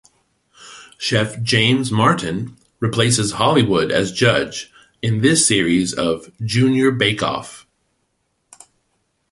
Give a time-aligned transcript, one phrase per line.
[0.97, 4.71] Chef James Martin replaces Hollywood as judge
[5.03, 7.67] in this series of "Junior Bake Off".